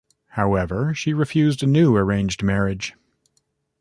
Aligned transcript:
However 0.29 0.95
she 0.95 1.13
refused 1.13 1.61
a 1.61 1.67
new 1.67 1.95
arranged 1.95 2.41
marriage. 2.41 2.95